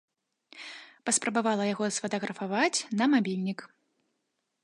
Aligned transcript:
Паспрабавала 1.09 1.63
яго 1.73 1.85
сфатаграфаваць 1.99 2.79
на 3.01 3.05
мабільнік. 3.15 3.59